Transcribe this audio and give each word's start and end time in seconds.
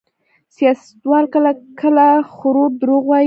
سیاستوال 0.55 1.25
کله 1.33 1.51
کله 1.81 2.05
ښکرور 2.33 2.71
دروغ 2.81 3.03
وايي. 3.07 3.19